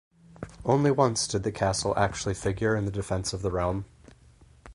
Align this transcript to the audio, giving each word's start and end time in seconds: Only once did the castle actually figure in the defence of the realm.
Only 0.65 0.89
once 0.89 1.27
did 1.27 1.43
the 1.43 1.51
castle 1.51 1.93
actually 1.95 2.33
figure 2.33 2.75
in 2.75 2.85
the 2.85 2.91
defence 2.91 3.33
of 3.33 3.43
the 3.43 3.51
realm. 3.51 3.85